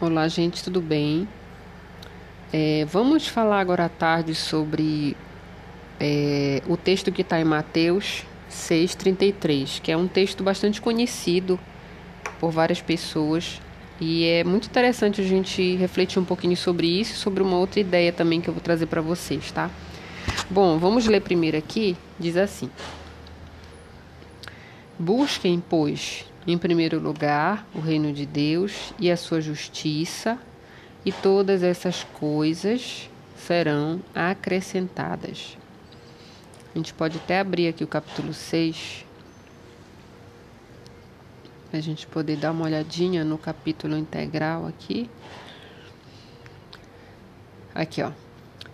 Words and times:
Olá, 0.00 0.28
gente, 0.28 0.62
tudo 0.62 0.80
bem? 0.80 1.26
É, 2.52 2.84
vamos 2.84 3.26
falar 3.26 3.58
agora 3.58 3.86
à 3.86 3.88
tarde 3.88 4.32
sobre 4.32 5.16
é, 5.98 6.62
o 6.68 6.76
texto 6.76 7.10
que 7.10 7.22
está 7.22 7.40
em 7.40 7.44
Mateus 7.44 8.24
6,33, 8.48 9.80
que 9.80 9.90
é 9.90 9.96
um 9.96 10.06
texto 10.06 10.44
bastante 10.44 10.80
conhecido 10.80 11.58
por 12.38 12.52
várias 12.52 12.80
pessoas 12.80 13.60
e 14.00 14.24
é 14.24 14.44
muito 14.44 14.68
interessante 14.68 15.20
a 15.20 15.24
gente 15.24 15.74
refletir 15.74 16.20
um 16.20 16.24
pouquinho 16.24 16.56
sobre 16.56 16.86
isso 16.86 17.14
e 17.14 17.16
sobre 17.16 17.42
uma 17.42 17.56
outra 17.56 17.80
ideia 17.80 18.12
também 18.12 18.40
que 18.40 18.48
eu 18.48 18.54
vou 18.54 18.62
trazer 18.62 18.86
para 18.86 19.00
vocês, 19.00 19.50
tá? 19.50 19.68
Bom, 20.48 20.78
vamos 20.78 21.08
ler 21.08 21.22
primeiro 21.22 21.56
aqui. 21.56 21.96
Diz 22.20 22.36
assim: 22.36 22.70
Busquem, 24.96 25.60
pois, 25.68 26.24
em 26.52 26.56
primeiro 26.56 26.98
lugar, 26.98 27.66
o 27.74 27.78
reino 27.78 28.10
de 28.10 28.24
Deus 28.24 28.94
e 28.98 29.10
a 29.10 29.18
sua 29.18 29.38
justiça, 29.38 30.38
e 31.04 31.12
todas 31.12 31.62
essas 31.62 32.04
coisas 32.04 33.10
serão 33.36 34.00
acrescentadas. 34.14 35.58
A 36.74 36.78
gente 36.78 36.94
pode 36.94 37.18
até 37.18 37.38
abrir 37.38 37.68
aqui 37.68 37.84
o 37.84 37.86
capítulo 37.86 38.32
6, 38.32 39.04
para 41.68 41.78
a 41.78 41.82
gente 41.82 42.06
poder 42.06 42.36
dar 42.36 42.52
uma 42.52 42.64
olhadinha 42.64 43.22
no 43.24 43.36
capítulo 43.36 43.94
integral 43.98 44.66
aqui. 44.66 45.10
Aqui, 47.74 48.02
ó. 48.02 48.10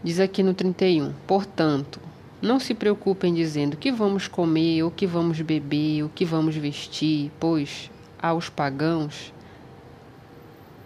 Diz 0.03 0.21
aqui 0.21 0.45
no 0.45 0.55
31: 0.55 1.13
Portanto, 1.27 2.01
não 2.45 2.61
se 2.61 2.75
preocupem 2.75 3.33
dizendo 3.33 3.77
que 3.77 3.91
vamos 3.91 4.29
comer, 4.29 4.83
o 4.83 4.91
que 4.91 5.07
vamos 5.07 5.41
beber, 5.41 6.05
o 6.05 6.11
que 6.11 6.25
vamos 6.27 6.55
vestir, 6.55 7.33
pois 7.41 7.91
aos 8.21 8.51
pagãos 8.51 9.33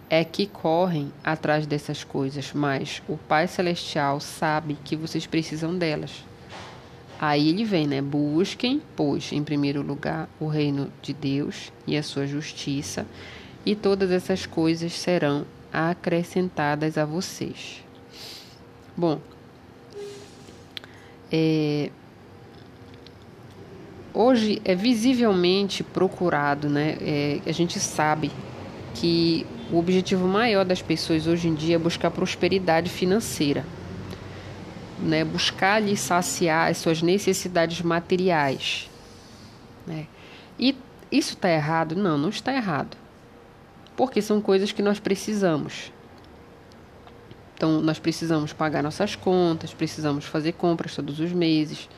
é 0.09 0.23
que 0.23 0.47
correm 0.47 1.11
atrás 1.23 1.67
dessas 1.67 2.03
coisas, 2.03 2.53
mas 2.53 3.03
o 3.07 3.17
Pai 3.17 3.47
Celestial 3.47 4.19
sabe 4.19 4.77
que 4.83 4.95
vocês 4.95 5.27
precisam 5.27 5.77
delas. 5.77 6.23
Aí 7.19 7.49
ele 7.49 7.65
vem, 7.65 7.85
né? 7.85 8.01
Busquem, 8.01 8.81
pois, 8.95 9.33
em 9.33 9.43
primeiro 9.43 9.81
lugar, 9.81 10.29
o 10.39 10.47
reino 10.47 10.89
de 11.01 11.13
Deus 11.13 11.73
e 11.85 11.97
a 11.97 12.01
sua 12.01 12.25
justiça, 12.25 13.05
e 13.65 13.75
todas 13.75 14.09
essas 14.09 14.45
coisas 14.45 14.93
serão 14.93 15.45
acrescentadas 15.71 16.97
a 16.97 17.03
vocês. 17.03 17.83
Bom, 18.95 19.19
é, 21.31 21.89
hoje 24.13 24.61
é 24.65 24.75
visivelmente 24.75 25.83
procurado, 25.83 26.69
né? 26.69 26.97
É, 27.01 27.39
a 27.45 27.51
gente 27.51 27.79
sabe 27.79 28.31
que 28.95 29.45
o 29.71 29.77
objetivo 29.77 30.27
maior 30.27 30.65
das 30.65 30.81
pessoas 30.81 31.27
hoje 31.27 31.47
em 31.47 31.53
dia 31.53 31.75
é 31.75 31.79
buscar 31.79 32.09
prosperidade 32.11 32.89
financeira, 32.89 33.65
né? 34.99 35.23
Buscar 35.23 35.75
ali 35.75 35.95
saciar 35.95 36.69
as 36.69 36.77
suas 36.77 37.01
necessidades 37.01 37.81
materiais, 37.81 38.89
né? 39.85 40.07
E 40.59 40.75
isso 41.11 41.33
está 41.33 41.49
errado? 41.49 41.95
Não, 41.95 42.17
não 42.17 42.29
está 42.29 42.53
errado, 42.53 42.97
porque 43.95 44.21
são 44.21 44.41
coisas 44.41 44.71
que 44.71 44.81
nós 44.81 44.99
precisamos. 44.99 45.91
Então, 47.59 47.81
nós 47.81 47.99
precisamos 47.99 48.53
pagar 48.53 48.81
nossas 48.81 49.17
contas, 49.17 49.73
precisamos 49.73 50.23
fazer 50.23 50.53
compras 50.53 50.95
todos 50.95 51.19
os 51.19 51.33
meses, 51.33 51.89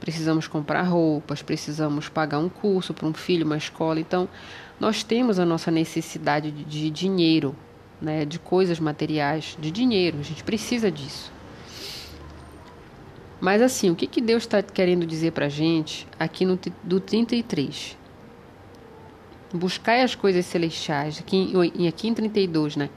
precisamos 0.00 0.48
comprar 0.48 0.80
roupas, 0.80 1.42
precisamos 1.42 2.08
pagar 2.08 2.38
um 2.38 2.48
curso 2.48 2.94
para 2.94 3.06
um 3.06 3.12
filho, 3.12 3.44
uma 3.44 3.58
escola. 3.58 4.00
Então, 4.00 4.26
nós 4.80 5.02
temos 5.02 5.38
a 5.38 5.44
nossa 5.44 5.70
necessidade 5.70 6.50
de, 6.50 6.88
dinheiro, 6.88 7.54
né, 8.00 8.24
de 8.24 8.38
coisas 8.38 8.80
materiais, 8.80 9.58
de 9.60 9.70
dinheiro. 9.70 10.20
A 10.20 10.22
gente 10.22 10.42
precisa 10.42 10.90
disso. 10.90 11.30
Mas 13.38 13.60
assim, 13.60 13.90
o 13.90 13.94
que, 13.94 14.06
que 14.06 14.22
Deus 14.22 14.44
está 14.44 14.62
querendo 14.62 15.04
dizer 15.04 15.32
para 15.32 15.44
a 15.44 15.50
gente 15.50 16.08
aqui 16.18 16.46
no 16.46 16.58
do 16.82 16.98
33? 16.98 17.94
Buscai 19.52 20.00
as 20.00 20.14
coisas 20.14 20.46
celestiais, 20.46 21.18
aqui, 21.18 21.52
aqui 21.86 22.08
em 22.08 22.14
32, 22.14 22.76
né? 22.76 22.88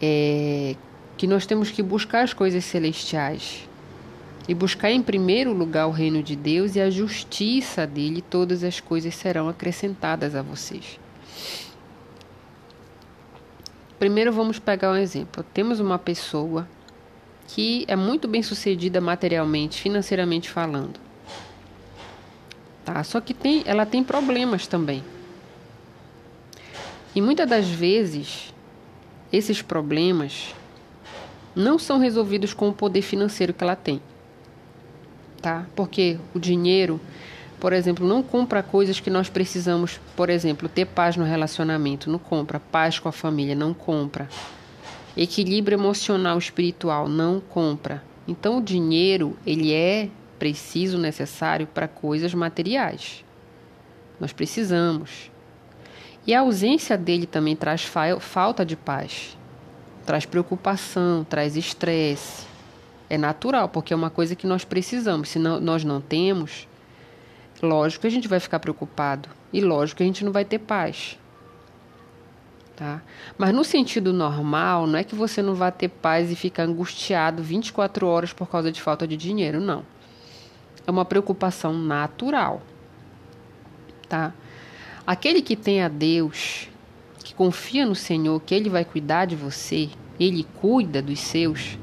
É, 0.00 0.76
que 1.16 1.26
nós 1.26 1.46
temos 1.46 1.70
que 1.70 1.82
buscar 1.82 2.22
as 2.22 2.32
coisas 2.32 2.64
celestiais 2.64 3.68
e 4.46 4.54
buscar 4.54 4.90
em 4.90 5.02
primeiro 5.02 5.52
lugar 5.52 5.86
o 5.86 5.90
reino 5.90 6.22
de 6.22 6.36
Deus 6.36 6.76
e 6.76 6.80
a 6.80 6.90
justiça 6.90 7.86
dele, 7.86 8.22
todas 8.22 8.62
as 8.62 8.80
coisas 8.80 9.14
serão 9.14 9.48
acrescentadas 9.48 10.34
a 10.34 10.42
vocês. 10.42 10.98
Primeiro 13.98 14.32
vamos 14.32 14.58
pegar 14.58 14.90
um 14.90 14.96
exemplo. 14.96 15.44
Temos 15.54 15.80
uma 15.80 15.98
pessoa 15.98 16.68
que 17.48 17.84
é 17.88 17.96
muito 17.96 18.28
bem 18.28 18.42
sucedida 18.42 19.00
materialmente, 19.00 19.80
financeiramente 19.80 20.50
falando. 20.50 21.00
Tá? 22.84 23.02
Só 23.02 23.20
que 23.20 23.32
tem, 23.32 23.62
ela 23.64 23.86
tem 23.86 24.04
problemas 24.04 24.66
também. 24.66 25.02
E 27.14 27.20
muitas 27.22 27.48
das 27.48 27.66
vezes 27.66 28.53
esses 29.36 29.60
problemas 29.60 30.54
não 31.56 31.78
são 31.78 31.98
resolvidos 31.98 32.54
com 32.54 32.68
o 32.68 32.72
poder 32.72 33.02
financeiro 33.02 33.52
que 33.52 33.64
ela 33.64 33.74
tem. 33.74 34.00
Tá? 35.42 35.66
Porque 35.74 36.18
o 36.32 36.38
dinheiro, 36.38 37.00
por 37.58 37.72
exemplo, 37.72 38.06
não 38.06 38.22
compra 38.22 38.62
coisas 38.62 39.00
que 39.00 39.10
nós 39.10 39.28
precisamos, 39.28 40.00
por 40.16 40.30
exemplo, 40.30 40.68
ter 40.68 40.86
paz 40.86 41.16
no 41.16 41.24
relacionamento, 41.24 42.10
não 42.10 42.18
compra, 42.18 42.60
paz 42.60 42.98
com 42.98 43.08
a 43.08 43.12
família, 43.12 43.54
não 43.54 43.74
compra. 43.74 44.28
Equilíbrio 45.16 45.76
emocional 45.76 46.38
espiritual, 46.38 47.08
não 47.08 47.40
compra. 47.40 48.02
Então 48.26 48.58
o 48.58 48.62
dinheiro, 48.62 49.36
ele 49.44 49.72
é 49.72 50.08
preciso, 50.38 50.96
necessário 50.96 51.66
para 51.66 51.88
coisas 51.88 52.32
materiais. 52.34 53.24
Nós 54.18 54.32
precisamos. 54.32 55.33
E 56.26 56.34
a 56.34 56.40
ausência 56.40 56.96
dele 56.96 57.26
também 57.26 57.54
traz 57.54 57.84
fa 57.84 58.18
falta 58.18 58.64
de 58.64 58.76
paz, 58.76 59.36
traz 60.06 60.24
preocupação, 60.24 61.24
traz 61.24 61.56
estresse. 61.56 62.46
É 63.10 63.18
natural, 63.18 63.68
porque 63.68 63.92
é 63.92 63.96
uma 63.96 64.08
coisa 64.08 64.34
que 64.34 64.46
nós 64.46 64.64
precisamos. 64.64 65.28
Se 65.28 65.38
não, 65.38 65.60
nós 65.60 65.84
não 65.84 66.00
temos, 66.00 66.66
lógico 67.62 68.00
que 68.00 68.06
a 68.06 68.10
gente 68.10 68.26
vai 68.26 68.40
ficar 68.40 68.58
preocupado. 68.58 69.28
E 69.52 69.60
lógico 69.60 69.98
que 69.98 70.02
a 70.02 70.06
gente 70.06 70.24
não 70.24 70.32
vai 70.32 70.44
ter 70.44 70.58
paz. 70.58 71.18
Tá? 72.74 73.02
Mas 73.38 73.54
no 73.54 73.62
sentido 73.62 74.12
normal, 74.12 74.86
não 74.86 74.98
é 74.98 75.04
que 75.04 75.14
você 75.14 75.40
não 75.40 75.54
vai 75.54 75.70
ter 75.70 75.88
paz 75.88 76.32
e 76.32 76.34
ficar 76.34 76.64
angustiado 76.64 77.42
24 77.42 78.06
horas 78.06 78.32
por 78.32 78.48
causa 78.48 78.72
de 78.72 78.80
falta 78.80 79.06
de 79.06 79.16
dinheiro, 79.16 79.60
não. 79.60 79.84
É 80.86 80.90
uma 80.90 81.04
preocupação 81.04 81.72
natural. 81.72 82.62
Tá? 84.08 84.32
Aquele 85.06 85.42
que 85.42 85.54
tem 85.54 85.82
a 85.82 85.88
Deus, 85.88 86.68
que 87.22 87.34
confia 87.34 87.84
no 87.84 87.94
Senhor, 87.94 88.40
que 88.40 88.54
Ele 88.54 88.70
vai 88.70 88.84
cuidar 88.84 89.26
de 89.26 89.36
você, 89.36 89.90
Ele 90.18 90.46
cuida 90.60 91.02
dos 91.02 91.20
seus. 91.20 91.78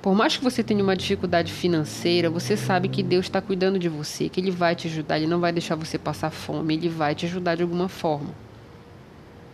Por 0.00 0.12
mais 0.12 0.36
que 0.36 0.42
você 0.42 0.64
tenha 0.64 0.82
uma 0.82 0.96
dificuldade 0.96 1.52
financeira, 1.52 2.28
você 2.28 2.56
sabe 2.56 2.88
que 2.88 3.04
Deus 3.04 3.26
está 3.26 3.40
cuidando 3.40 3.78
de 3.78 3.88
você, 3.88 4.28
que 4.28 4.40
Ele 4.40 4.50
vai 4.50 4.74
te 4.74 4.88
ajudar, 4.88 5.16
Ele 5.18 5.28
não 5.28 5.38
vai 5.38 5.52
deixar 5.52 5.76
você 5.76 5.96
passar 5.96 6.30
fome, 6.30 6.74
Ele 6.74 6.88
vai 6.88 7.14
te 7.14 7.24
ajudar 7.26 7.54
de 7.54 7.62
alguma 7.62 7.88
forma. 7.88 8.34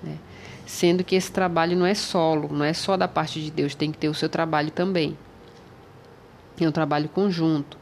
Né? 0.03 0.17
Sendo 0.65 1.05
que 1.05 1.15
esse 1.15 1.31
trabalho 1.31 1.77
não 1.77 1.85
é 1.85 1.95
solo, 1.95 2.49
não 2.51 2.65
é 2.65 2.73
só 2.73 2.97
da 2.97 3.07
parte 3.07 3.43
de 3.43 3.51
Deus, 3.51 3.75
tem 3.75 3.93
que 3.93 3.99
ter 3.99 4.09
o 4.09 4.15
seu 4.15 4.29
trabalho 4.29 4.71
também. 4.71 5.19
É 6.59 6.67
um 6.67 6.73
trabalho 6.73 7.11
conjunto. 7.11 7.77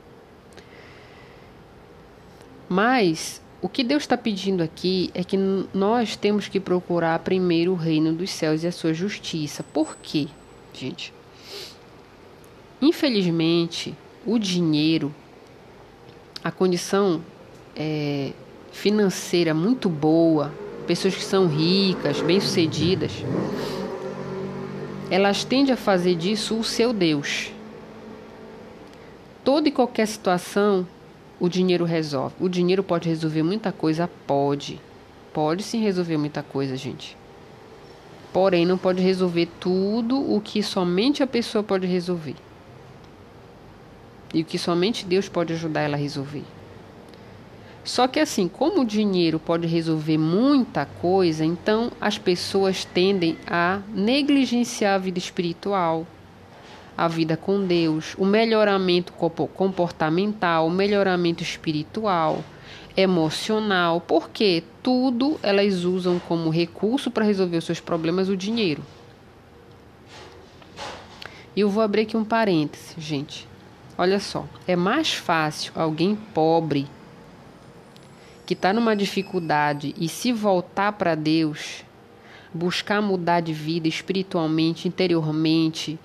Mas 2.69 3.41
o 3.61 3.69
que 3.69 3.83
Deus 3.83 4.03
está 4.03 4.17
pedindo 4.17 4.63
aqui 4.63 5.11
é 5.15 5.25
que 5.25 5.37
nós 5.73 6.15
temos 6.15 6.47
que 6.49 6.61
procurar 6.61 7.19
primeiro 7.21 7.73
o 7.73 7.77
reino 7.77 8.13
dos 8.13 8.31
céus 8.31 8.63
e 8.63 8.67
a 8.67 8.73
sua 8.73 8.93
justiça. 8.93 9.63
Por 9.63 9.97
quê, 9.97 10.29
gente? 10.75 11.13
Infelizmente, 12.81 13.95
o 14.27 14.39
dinheiro, 14.39 15.15
a 16.45 16.51
condição 16.51 17.23
é, 17.75 18.33
financeira 18.73 19.55
muito 19.55 19.89
boa, 19.89 20.53
pessoas 20.87 21.15
que 21.15 21.25
são 21.25 21.47
ricas, 21.47 22.21
bem-sucedidas, 22.21 23.13
elas 25.11 25.45
tendem 25.45 25.73
a 25.73 25.77
fazer 25.77 26.15
disso 26.15 26.59
o 26.59 26.65
seu 26.65 26.93
Deus. 26.93 27.51
Toda 29.43 29.69
e 29.69 29.73
qualquer 29.73 30.07
situação 30.07 30.87
o 31.39 31.49
dinheiro 31.49 31.85
resolve. 31.85 32.35
O 32.41 32.49
dinheiro 32.49 32.83
pode 32.83 33.09
resolver 33.09 33.43
muita 33.43 33.73
coisa? 33.73 34.09
Pode. 34.27 34.81
Pode 35.33 35.63
sim 35.63 35.81
resolver 35.83 36.17
muita 36.17 36.43
coisa, 36.43 36.77
gente. 36.77 37.17
Porém, 38.33 38.67
não 38.67 38.79
pode 38.79 39.03
resolver 39.03 39.49
tudo 39.61 40.19
o 40.19 40.41
que 40.41 40.63
somente 40.63 41.23
a 41.23 41.27
pessoa 41.27 41.63
pode 41.63 41.87
resolver. 41.87 42.37
E 44.33 44.43
o 44.43 44.45
que 44.45 44.59
somente 44.59 45.07
Deus 45.07 45.29
pode 45.29 45.53
ajudar 45.53 45.83
ela 45.83 45.97
a 45.97 46.01
resolver. 46.01 46.45
Só 47.85 48.09
que 48.09 48.19
assim, 48.19 48.49
como 48.49 48.81
o 48.81 48.85
dinheiro 48.85 49.39
pode 49.39 49.67
resolver 49.67 50.19
muita 50.19 50.85
coisa, 50.85 51.45
então 51.45 51.93
as 52.01 52.19
pessoas 52.19 52.85
tendem 52.85 53.39
a 53.47 53.81
negligenciar 53.95 54.97
a 54.97 54.99
vida 54.99 55.19
espiritual, 55.19 56.05
a 56.97 57.09
vida 57.09 57.37
com 57.37 57.65
Deus, 57.65 58.15
o 58.17 58.25
melhoramento 58.25 59.13
comportamental, 59.13 60.67
o 60.67 60.71
melhoramento 60.71 61.43
espiritual, 61.43 62.43
emocional, 62.97 64.01
porque 64.01 64.65
tudo 64.83 65.39
elas 65.43 65.85
usam 65.85 66.19
como 66.19 66.49
recurso 66.49 67.11
para 67.11 67.25
resolver 67.25 67.59
os 67.59 67.65
seus 67.65 67.81
problemas 67.81 68.29
o 68.29 68.37
dinheiro. 68.37 68.83
E 71.55 71.61
eu 71.61 71.69
vou 71.69 71.83
abrir 71.83 72.03
aqui 72.03 72.17
um 72.17 72.25
parêntese, 72.25 72.95
gente. 72.99 73.47
Olha 73.99 74.21
só, 74.21 74.47
é 74.67 74.77
mais 74.77 75.15
fácil 75.15 75.73
alguém 75.75 76.15
pobre 76.15 76.87
que 78.45 78.55
está 78.55 78.73
numa 78.73 78.95
dificuldade 78.95 79.95
e 79.99 80.09
se 80.09 80.33
voltar 80.33 80.93
para 80.93 81.15
Deus, 81.15 81.83
buscar 82.55 83.03
mudar 83.03 83.41
de 83.41 83.53
vida 83.53 83.89
espiritualmente, 83.89 84.87
interiormente, 84.87 85.99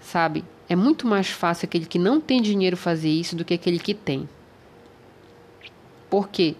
sabe? 0.00 0.44
É 0.68 0.76
muito 0.76 1.06
mais 1.06 1.28
fácil 1.28 1.66
aquele 1.66 1.86
que 1.86 1.98
não 1.98 2.20
tem 2.20 2.42
dinheiro 2.42 2.76
fazer 2.76 3.08
isso 3.08 3.34
do 3.34 3.44
que 3.44 3.54
aquele 3.54 3.78
que 3.78 3.94
tem. 3.94 4.28
Por 6.10 6.28
quê? 6.28 6.54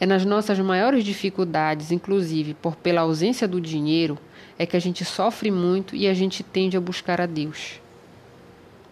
É 0.00 0.06
nas 0.06 0.24
nossas 0.24 0.58
maiores 0.58 1.04
dificuldades, 1.04 1.92
inclusive 1.92 2.54
por 2.54 2.74
pela 2.76 3.02
ausência 3.02 3.46
do 3.46 3.60
dinheiro, 3.60 4.18
é 4.58 4.66
que 4.66 4.76
a 4.76 4.80
gente 4.80 5.04
sofre 5.04 5.50
muito 5.50 5.94
e 5.94 6.08
a 6.08 6.14
gente 6.14 6.42
tende 6.42 6.76
a 6.76 6.80
buscar 6.80 7.20
a 7.20 7.26
Deus. 7.26 7.80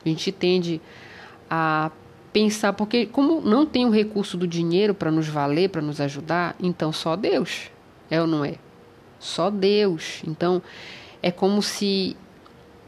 A 0.04 0.08
gente 0.08 0.32
tende 0.32 0.80
a 1.48 1.90
pensar, 2.32 2.72
porque 2.72 3.06
como 3.06 3.40
não 3.40 3.66
tem 3.66 3.86
o 3.86 3.90
recurso 3.90 4.36
do 4.36 4.46
dinheiro 4.46 4.94
para 4.94 5.10
nos 5.10 5.26
valer, 5.26 5.68
para 5.68 5.82
nos 5.82 6.00
ajudar, 6.00 6.54
então 6.60 6.92
só 6.92 7.16
Deus. 7.16 7.70
É 8.10 8.20
ou 8.20 8.26
não 8.26 8.44
é? 8.44 8.54
Só 9.18 9.50
Deus. 9.50 10.22
Então 10.26 10.62
é 11.22 11.30
como 11.30 11.62
se 11.62 12.16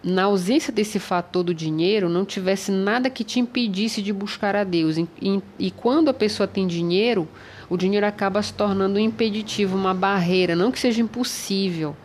na 0.02 0.24
ausência 0.24 0.72
desse 0.72 0.98
fator 0.98 1.44
do 1.44 1.54
dinheiro 1.54 2.08
não 2.08 2.24
tivesse 2.24 2.72
nada 2.72 3.08
que 3.08 3.22
te 3.22 3.38
impedisse 3.38 4.02
de 4.02 4.12
buscar 4.12 4.56
a 4.56 4.64
Deus. 4.64 4.98
E, 4.98 5.08
e, 5.20 5.42
e 5.58 5.70
quando 5.70 6.08
a 6.08 6.14
pessoa 6.14 6.46
tem 6.46 6.66
dinheiro, 6.66 7.28
o 7.70 7.76
dinheiro 7.76 8.04
acaba 8.04 8.42
se 8.42 8.52
tornando 8.52 8.96
um 8.96 9.02
impeditivo, 9.02 9.76
uma 9.76 9.94
barreira, 9.94 10.56
não 10.56 10.72
que 10.72 10.80
seja 10.80 11.00
impossível, 11.00 11.96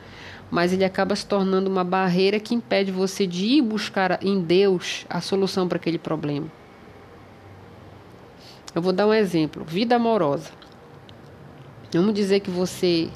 mas 0.51 0.71
ele 0.71 0.85
acaba 0.85 1.15
se 1.15 1.25
tornando 1.25 1.69
uma 1.69 1.83
barreira 1.83 2.39
que 2.39 2.53
impede 2.53 2.91
você 2.91 3.25
de 3.25 3.45
ir 3.45 3.61
buscar 3.61 4.23
em 4.23 4.39
Deus 4.41 5.05
a 5.09 5.19
solução 5.19 5.67
para 5.67 5.77
aquele 5.77 5.97
problema. 5.97 6.47
Eu 8.75 8.81
vou 8.81 8.93
dar 8.93 9.07
um 9.07 9.13
exemplo: 9.13 9.65
vida 9.65 9.95
amorosa. 9.95 10.51
Vamos 11.91 12.13
dizer 12.13 12.41
que 12.41 12.51
você 12.51 13.09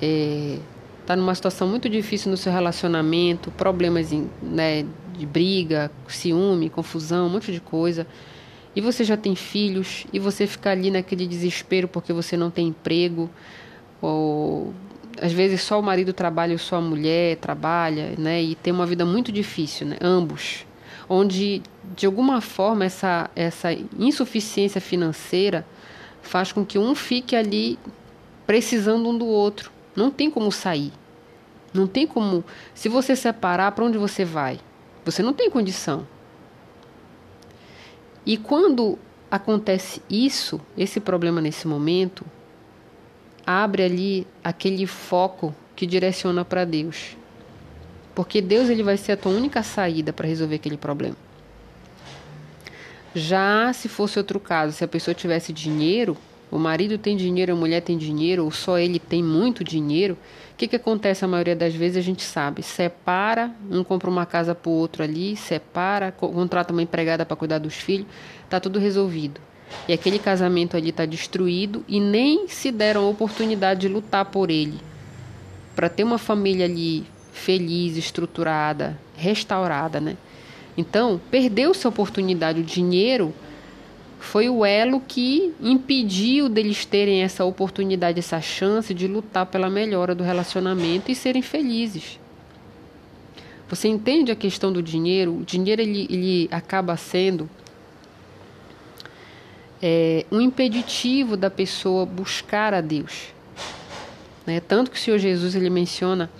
é, 0.00 0.58
tá 1.06 1.16
numa 1.16 1.34
situação 1.34 1.68
muito 1.68 1.88
difícil 1.88 2.30
no 2.30 2.36
seu 2.36 2.52
relacionamento, 2.52 3.50
problemas 3.50 4.10
né, 4.42 4.86
de 5.16 5.26
briga, 5.26 5.90
ciúme, 6.08 6.70
confusão, 6.70 7.26
um 7.26 7.30
monte 7.30 7.52
de 7.52 7.60
coisa. 7.60 8.06
E 8.74 8.80
você 8.80 9.04
já 9.04 9.16
tem 9.16 9.34
filhos 9.34 10.06
e 10.12 10.18
você 10.18 10.46
fica 10.46 10.70
ali 10.70 10.90
naquele 10.90 11.26
desespero 11.26 11.86
porque 11.88 12.12
você 12.12 12.36
não 12.36 12.50
tem 12.50 12.68
emprego, 12.68 13.28
ou 14.00 14.72
às 15.20 15.32
vezes 15.32 15.60
só 15.60 15.78
o 15.78 15.82
marido 15.82 16.12
trabalha 16.12 16.52
ou 16.52 16.58
só 16.58 16.76
a 16.76 16.80
mulher 16.80 17.36
trabalha, 17.36 18.14
né? 18.16 18.42
E 18.42 18.54
tem 18.54 18.72
uma 18.72 18.86
vida 18.86 19.04
muito 19.04 19.30
difícil, 19.30 19.86
né? 19.86 19.96
Ambos 20.00 20.64
onde 21.08 21.62
de 21.96 22.06
alguma 22.06 22.40
forma 22.40 22.84
essa, 22.84 23.30
essa 23.34 23.72
insuficiência 23.98 24.80
financeira 24.80 25.66
faz 26.22 26.52
com 26.52 26.64
que 26.64 26.78
um 26.78 26.94
fique 26.94 27.34
ali 27.34 27.78
precisando 28.46 29.08
um 29.08 29.18
do 29.18 29.26
outro. 29.26 29.71
Não 29.94 30.10
tem 30.10 30.30
como 30.30 30.50
sair. 30.50 30.92
Não 31.72 31.86
tem 31.86 32.06
como. 32.06 32.44
Se 32.74 32.88
você 32.88 33.16
separar, 33.16 33.72
para 33.72 33.84
onde 33.84 33.98
você 33.98 34.24
vai? 34.24 34.60
Você 35.04 35.22
não 35.22 35.32
tem 35.32 35.50
condição. 35.50 36.06
E 38.24 38.36
quando 38.36 38.98
acontece 39.30 40.02
isso, 40.08 40.60
esse 40.76 41.00
problema 41.00 41.40
nesse 41.40 41.66
momento, 41.66 42.24
abre 43.46 43.82
ali 43.82 44.26
aquele 44.44 44.86
foco 44.86 45.54
que 45.74 45.86
direciona 45.86 46.44
para 46.44 46.64
Deus. 46.64 47.16
Porque 48.14 48.40
Deus 48.40 48.68
ele 48.68 48.82
vai 48.82 48.96
ser 48.96 49.12
a 49.12 49.16
tua 49.16 49.32
única 49.32 49.62
saída 49.62 50.12
para 50.12 50.28
resolver 50.28 50.56
aquele 50.56 50.76
problema. 50.76 51.16
Já 53.14 53.72
se 53.72 53.88
fosse 53.88 54.18
outro 54.18 54.38
caso, 54.38 54.72
se 54.72 54.84
a 54.84 54.88
pessoa 54.88 55.14
tivesse 55.14 55.52
dinheiro, 55.52 56.16
o 56.52 56.58
marido 56.58 56.98
tem 56.98 57.16
dinheiro, 57.16 57.54
a 57.54 57.56
mulher 57.56 57.80
tem 57.80 57.96
dinheiro, 57.96 58.44
ou 58.44 58.50
só 58.50 58.78
ele 58.78 58.98
tem 58.98 59.22
muito 59.22 59.64
dinheiro, 59.64 60.18
o 60.52 60.56
que, 60.56 60.68
que 60.68 60.76
acontece 60.76 61.24
a 61.24 61.28
maioria 61.28 61.56
das 61.56 61.74
vezes? 61.74 61.96
A 61.96 62.02
gente 62.02 62.22
sabe, 62.22 62.62
separa, 62.62 63.50
um 63.70 63.82
compra 63.82 64.10
uma 64.10 64.26
casa 64.26 64.54
para 64.54 64.68
o 64.70 64.74
outro 64.74 65.02
ali, 65.02 65.34
separa, 65.34 66.12
contrata 66.12 66.70
uma 66.70 66.82
empregada 66.82 67.24
para 67.24 67.34
cuidar 67.34 67.58
dos 67.58 67.74
filhos, 67.74 68.06
tá 68.50 68.60
tudo 68.60 68.78
resolvido. 68.78 69.40
E 69.88 69.94
aquele 69.94 70.18
casamento 70.18 70.76
ali 70.76 70.90
está 70.90 71.06
destruído 71.06 71.82
e 71.88 71.98
nem 71.98 72.46
se 72.46 72.70
deram 72.70 73.06
a 73.06 73.08
oportunidade 73.08 73.80
de 73.80 73.88
lutar 73.88 74.26
por 74.26 74.50
ele. 74.50 74.78
Para 75.74 75.88
ter 75.88 76.04
uma 76.04 76.18
família 76.18 76.66
ali 76.66 77.06
feliz, 77.32 77.96
estruturada, 77.96 79.00
restaurada, 79.16 80.02
né? 80.02 80.18
Então, 80.76 81.18
perdeu-se 81.30 81.86
a 81.86 81.88
oportunidade, 81.88 82.60
o 82.60 82.64
dinheiro 82.64 83.32
foi 84.22 84.48
o 84.48 84.64
elo 84.64 85.00
que 85.00 85.52
impediu 85.60 86.48
deles 86.48 86.86
terem 86.86 87.24
essa 87.24 87.44
oportunidade, 87.44 88.20
essa 88.20 88.40
chance 88.40 88.94
de 88.94 89.08
lutar 89.08 89.46
pela 89.46 89.68
melhora 89.68 90.14
do 90.14 90.22
relacionamento 90.22 91.10
e 91.10 91.14
serem 91.14 91.42
felizes. 91.42 92.20
Você 93.68 93.88
entende 93.88 94.30
a 94.30 94.36
questão 94.36 94.72
do 94.72 94.80
dinheiro? 94.80 95.38
O 95.38 95.44
dinheiro 95.44 95.82
ele, 95.82 96.06
ele 96.08 96.48
acaba 96.52 96.96
sendo 96.96 97.50
é, 99.82 100.24
um 100.30 100.40
impeditivo 100.40 101.36
da 101.36 101.50
pessoa 101.50 102.06
buscar 102.06 102.72
a 102.72 102.80
Deus. 102.80 103.34
Né? 104.46 104.60
Tanto 104.60 104.88
que 104.88 104.96
o 104.96 105.00
Senhor 105.00 105.18
Jesus 105.18 105.56
ele 105.56 105.68
menciona 105.68 106.30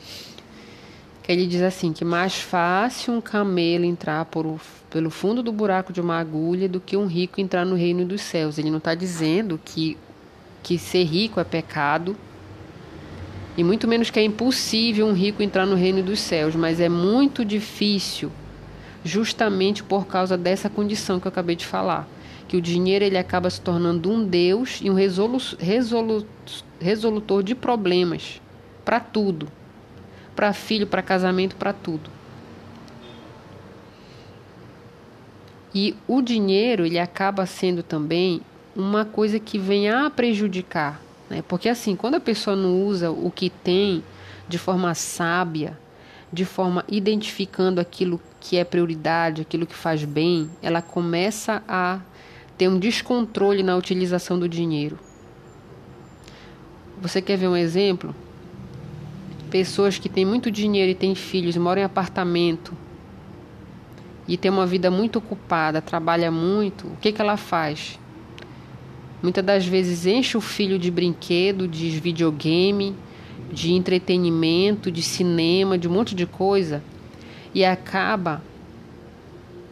que 1.23 1.31
ele 1.31 1.47
diz 1.47 1.63
assim 1.63 1.93
que 1.93 2.05
mais 2.05 2.35
fácil 2.35 3.15
um 3.15 3.21
camelo 3.21 3.85
entrar 3.85 4.25
por, 4.25 4.61
pelo 4.91 5.09
fundo 5.09 5.43
do 5.43 5.53
buraco 5.53 5.93
de 5.93 6.01
uma 6.01 6.19
agulha 6.19 6.69
do 6.69 6.81
que 6.81 6.97
um 6.97 7.07
rico 7.07 7.41
entrar 7.41 7.65
no 7.65 7.77
reino 7.77 8.05
dos 8.05 8.21
céus. 8.21 8.59
Ele 8.59 8.71
não 8.71 8.79
está 8.79 8.95
dizendo 8.95 9.59
que, 9.65 9.97
que 10.63 10.77
ser 10.79 11.05
rico 11.05 11.39
é 11.39 11.45
pecado, 11.45 12.17
e 13.57 13.63
muito 13.63 13.87
menos 13.87 14.11
que 14.11 14.19
é 14.19 14.25
impossível 14.25 15.07
um 15.07 15.13
rico 15.13 15.43
entrar 15.43 15.67
no 15.67 15.77
reino 15.77 16.03
dos 16.03 16.19
céus, 16.19 16.57
mas 16.57 16.81
é 16.81 16.89
muito 16.89 17.45
difícil, 17.45 18.33
justamente 19.05 19.83
por 19.83 20.07
causa 20.07 20.37
dessa 20.37 20.69
condição 20.69 21.21
que 21.21 21.27
eu 21.27 21.31
acabei 21.31 21.55
de 21.55 21.67
falar, 21.67 22.09
que 22.49 22.57
o 22.57 22.63
dinheiro 22.63 23.05
ele 23.05 23.19
acaba 23.19 23.49
se 23.51 23.61
tornando 23.61 24.11
um 24.11 24.25
Deus 24.25 24.81
e 24.83 24.91
um 24.91 24.95
resolu, 24.95 25.39
resolu, 25.59 26.27
resolutor 26.81 27.43
de 27.43 27.55
problemas 27.55 28.41
para 28.85 28.99
tudo 28.99 29.47
para 30.43 30.53
filho, 30.53 30.89
para 30.89 31.03
casamento, 31.03 31.55
para 31.55 31.73
tudo. 31.73 32.11
E 35.73 35.95
o 36.09 36.21
dinheiro, 36.21 36.85
ele 36.85 36.99
acaba 36.99 37.47
sendo 37.47 37.81
também 37.81 38.41
uma 38.75 39.05
coisa 39.05 39.39
que 39.39 39.57
vem 39.57 39.89
a 39.89 40.11
prejudicar, 40.11 41.01
né? 41.31 41.45
Porque 41.47 41.69
assim, 41.69 41.95
quando 41.95 42.17
a 42.17 42.21
pessoa 42.21 42.57
não 42.57 42.83
usa 42.83 43.09
o 43.09 43.31
que 43.31 43.51
tem 43.51 44.03
de 44.49 44.59
forma 44.59 44.93
sábia, 44.95 45.79
de 46.33 46.45
forma 46.45 46.85
identificando 46.89 47.81
aquilo 47.81 48.21
que 48.41 48.57
é 48.57 48.65
prioridade, 48.65 49.43
aquilo 49.43 49.65
que 49.65 49.77
faz 49.77 50.05
bem, 50.05 50.51
ela 50.61 50.83
começa 50.83 51.63
a 51.69 52.01
ter 52.59 52.67
um 52.67 52.81
descontrole 52.81 53.63
na 53.63 53.77
utilização 53.77 54.41
do 54.41 54.49
dinheiro. 54.49 54.99
Você 57.01 57.23
quer 57.23 57.37
ver 57.37 57.47
um 57.47 57.57
exemplo? 57.57 58.13
Pessoas 59.53 59.99
que 59.99 60.09
têm 60.09 60.25
muito 60.25 60.51
dinheiro 60.51 60.91
e 60.91 60.95
têm 60.95 61.15
filhos, 61.15 61.55
moram 61.59 61.83
em 61.83 61.85
apartamento 61.85 62.73
e 64.27 64.39
tem 64.39 64.51
uma 64.51 64.65
vida 64.65 64.91
muito 64.91 65.19
ocupada, 65.19 65.83
trabalha 65.83 66.31
muito, 66.31 66.87
o 66.87 66.97
que, 66.99 67.13
que 67.13 67.21
ela 67.21 67.37
faz? 67.37 68.01
Muitas 69.23 69.45
das 69.45 69.67
vezes 69.67 70.07
enche 70.07 70.39
o 70.39 70.41
filho 70.41 70.79
de 70.79 70.91
brinquedo, 70.91 71.69
de 71.69 71.91
videogame, 72.01 72.97
de 73.53 73.75
entretenimento, 73.75 74.91
de 74.91 75.03
cinema, 75.03 75.77
de 75.77 75.87
um 75.87 75.93
monte 75.93 76.15
de 76.15 76.25
coisa 76.25 76.83
e 77.55 77.63
acaba 77.63 78.43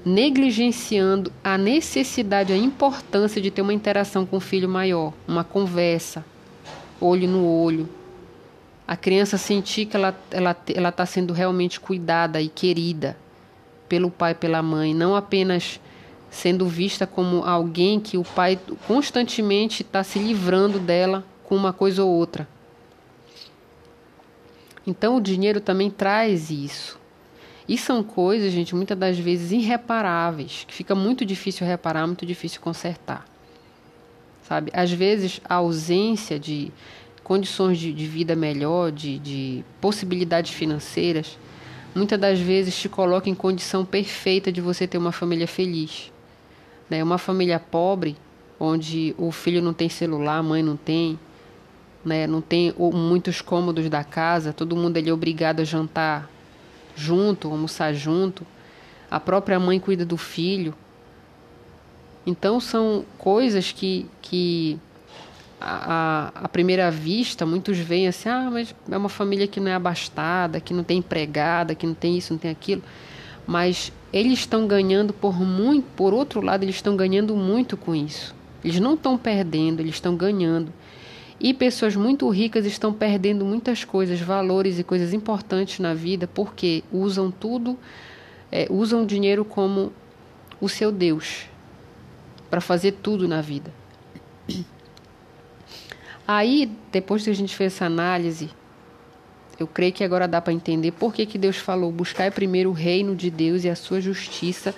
negligenciando 0.04 1.32
a 1.42 1.56
necessidade, 1.56 2.52
a 2.52 2.56
importância 2.56 3.40
de 3.40 3.50
ter 3.50 3.62
uma 3.62 3.72
interação 3.72 4.26
com 4.26 4.36
o 4.36 4.40
filho 4.40 4.68
maior, 4.68 5.14
uma 5.26 5.42
conversa, 5.42 6.22
olho 7.00 7.26
no 7.26 7.46
olho 7.46 7.88
a 8.90 8.96
criança 8.96 9.38
sentir 9.38 9.86
que 9.86 9.96
ela 9.96 10.20
ela 10.32 10.56
ela 10.74 10.88
está 10.88 11.06
sendo 11.06 11.32
realmente 11.32 11.78
cuidada 11.78 12.42
e 12.42 12.48
querida 12.48 13.16
pelo 13.88 14.10
pai, 14.10 14.34
pela 14.34 14.60
mãe, 14.60 14.92
não 14.92 15.14
apenas 15.14 15.78
sendo 16.28 16.66
vista 16.66 17.06
como 17.06 17.44
alguém 17.44 18.00
que 18.00 18.18
o 18.18 18.24
pai 18.24 18.58
constantemente 18.88 19.82
está 19.82 20.02
se 20.02 20.18
livrando 20.18 20.80
dela 20.80 21.24
com 21.44 21.54
uma 21.54 21.72
coisa 21.72 22.02
ou 22.02 22.10
outra. 22.10 22.48
Então 24.84 25.14
o 25.14 25.20
dinheiro 25.20 25.60
também 25.60 25.88
traz 25.88 26.50
isso. 26.50 26.98
E 27.68 27.78
são 27.78 28.02
coisas, 28.02 28.52
gente, 28.52 28.74
muitas 28.74 28.98
das 28.98 29.16
vezes 29.16 29.52
irreparáveis, 29.52 30.64
que 30.66 30.74
fica 30.74 30.96
muito 30.96 31.24
difícil 31.24 31.64
reparar, 31.64 32.08
muito 32.08 32.26
difícil 32.26 32.60
consertar. 32.60 33.24
Sabe? 34.48 34.72
Às 34.74 34.90
vezes 34.90 35.40
a 35.44 35.54
ausência 35.54 36.40
de 36.40 36.72
condições 37.30 37.78
de, 37.78 37.92
de 37.92 38.08
vida 38.08 38.34
melhor, 38.34 38.90
de, 38.90 39.16
de 39.20 39.64
possibilidades 39.80 40.50
financeiras, 40.50 41.38
muitas 41.94 42.18
das 42.18 42.40
vezes 42.40 42.76
te 42.76 42.88
coloca 42.88 43.30
em 43.30 43.36
condição 43.36 43.84
perfeita 43.84 44.50
de 44.50 44.60
você 44.60 44.84
ter 44.84 44.98
uma 44.98 45.12
família 45.12 45.46
feliz. 45.46 46.10
Né? 46.90 47.04
Uma 47.04 47.18
família 47.18 47.60
pobre, 47.60 48.16
onde 48.58 49.14
o 49.16 49.30
filho 49.30 49.62
não 49.62 49.72
tem 49.72 49.88
celular, 49.88 50.38
a 50.38 50.42
mãe 50.42 50.60
não 50.60 50.76
tem, 50.76 51.16
né? 52.04 52.26
não 52.26 52.40
tem 52.40 52.74
muitos 52.76 53.40
cômodos 53.40 53.88
da 53.88 54.02
casa, 54.02 54.52
todo 54.52 54.74
mundo 54.74 54.96
é 54.96 55.12
obrigado 55.12 55.60
a 55.60 55.64
jantar 55.64 56.28
junto, 56.96 57.46
almoçar 57.46 57.94
junto, 57.94 58.44
a 59.08 59.20
própria 59.20 59.60
mãe 59.60 59.78
cuida 59.78 60.04
do 60.04 60.16
filho. 60.16 60.74
Então 62.26 62.58
são 62.58 63.04
coisas 63.16 63.70
que, 63.70 64.04
que 64.20 64.80
à, 65.60 66.48
primeira 66.50 66.90
vista, 66.90 67.44
muitos 67.44 67.78
veem 67.78 68.08
assim, 68.08 68.28
ah, 68.28 68.48
mas 68.50 68.74
é 68.90 68.96
uma 68.96 69.08
família 69.08 69.46
que 69.46 69.60
não 69.60 69.70
é 69.70 69.74
abastada, 69.74 70.60
que 70.60 70.72
não 70.72 70.82
tem 70.82 70.98
empregada, 70.98 71.74
que 71.74 71.86
não 71.86 71.94
tem 71.94 72.16
isso, 72.16 72.32
não 72.32 72.38
tem 72.38 72.50
aquilo. 72.50 72.82
Mas 73.46 73.92
eles 74.12 74.40
estão 74.40 74.66
ganhando 74.66 75.12
por 75.12 75.38
muito, 75.38 75.86
por 75.96 76.14
outro 76.14 76.40
lado, 76.40 76.62
eles 76.64 76.76
estão 76.76 76.96
ganhando 76.96 77.36
muito 77.36 77.76
com 77.76 77.94
isso. 77.94 78.34
Eles 78.64 78.80
não 78.80 78.94
estão 78.94 79.18
perdendo, 79.18 79.80
eles 79.80 79.94
estão 79.94 80.16
ganhando. 80.16 80.72
E 81.38 81.54
pessoas 81.54 81.96
muito 81.96 82.28
ricas 82.28 82.66
estão 82.66 82.92
perdendo 82.92 83.44
muitas 83.44 83.84
coisas, 83.84 84.20
valores 84.20 84.78
e 84.78 84.84
coisas 84.84 85.14
importantes 85.14 85.78
na 85.78 85.94
vida, 85.94 86.26
porque 86.26 86.84
usam 86.92 87.30
tudo, 87.30 87.78
é, 88.52 88.66
usam 88.70 89.02
o 89.02 89.06
dinheiro 89.06 89.44
como 89.44 89.92
o 90.60 90.68
seu 90.68 90.92
Deus 90.92 91.46
para 92.50 92.60
fazer 92.60 92.92
tudo 93.02 93.26
na 93.26 93.40
vida. 93.40 93.72
Aí, 96.26 96.70
depois 96.92 97.24
que 97.24 97.30
a 97.30 97.34
gente 97.34 97.56
fez 97.56 97.74
essa 97.74 97.86
análise, 97.86 98.50
eu 99.58 99.66
creio 99.66 99.92
que 99.92 100.04
agora 100.04 100.26
dá 100.28 100.40
para 100.40 100.52
entender 100.52 100.92
por 100.92 101.12
que, 101.12 101.26
que 101.26 101.38
Deus 101.38 101.56
falou: 101.56 101.90
buscai 101.90 102.30
primeiro 102.30 102.70
o 102.70 102.72
reino 102.72 103.14
de 103.16 103.30
Deus 103.30 103.64
e 103.64 103.68
a 103.68 103.76
sua 103.76 104.00
justiça, 104.00 104.74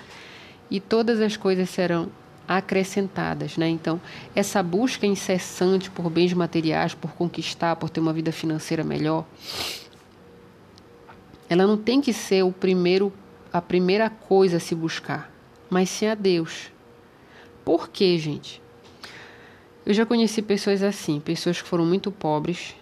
e 0.69 0.79
todas 0.79 1.21
as 1.21 1.37
coisas 1.37 1.69
serão 1.69 2.09
acrescentadas, 2.47 3.57
né? 3.57 3.69
Então, 3.69 4.01
essa 4.35 4.61
busca 4.61 5.05
incessante 5.05 5.89
por 5.89 6.09
bens 6.09 6.33
materiais, 6.33 6.93
por 6.93 7.11
conquistar, 7.13 7.75
por 7.75 7.89
ter 7.89 7.99
uma 7.99 8.11
vida 8.11 8.31
financeira 8.31 8.83
melhor, 8.83 9.25
ela 11.49 11.65
não 11.67 11.77
tem 11.77 12.01
que 12.01 12.11
ser 12.11 12.43
o 12.43 12.51
primeiro 12.51 13.13
a 13.51 13.61
primeira 13.61 14.09
coisa 14.09 14.57
a 14.57 14.59
se 14.59 14.73
buscar, 14.73 15.31
mas 15.69 15.87
sim 15.87 16.07
a 16.07 16.15
Deus. 16.15 16.71
Por 17.63 17.87
quê, 17.87 18.17
gente? 18.17 18.62
Eu 19.85 19.93
já 19.93 20.05
conheci 20.05 20.41
pessoas 20.41 20.81
assim, 20.81 21.19
pessoas 21.19 21.61
que 21.61 21.67
foram 21.67 21.85
muito 21.85 22.09
pobres, 22.09 22.73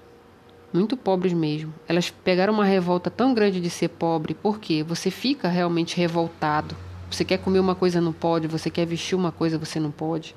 muito 0.72 0.96
pobres 0.96 1.34
mesmo. 1.34 1.74
Elas 1.88 2.12
pegaram 2.12 2.54
uma 2.54 2.64
revolta 2.64 3.10
tão 3.10 3.34
grande 3.34 3.60
de 3.60 3.72
ser 3.72 3.88
pobre, 3.88 4.36
porque 4.36 4.84
você 4.84 5.10
fica 5.10 5.48
realmente 5.48 5.98
revoltado. 5.98 6.78
Você 7.10 7.26
quer 7.26 7.40
comer 7.40 7.60
uma 7.60 7.74
coisa, 7.74 8.00
não 8.00 8.14
pode. 8.14 8.48
Você 8.48 8.70
quer 8.70 8.86
vestir 8.86 9.16
uma 9.16 9.32
coisa, 9.32 9.58
você 9.58 9.80
não 9.80 9.90
pode. 9.90 10.36